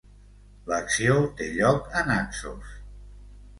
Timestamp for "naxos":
2.11-2.75